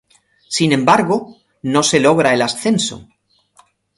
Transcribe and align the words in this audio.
Sin 0.57 0.71
embargo, 0.71 1.35
no 1.61 1.83
se 1.83 1.99
logra 1.99 2.33
el 2.33 2.41
ascenso. 2.41 3.07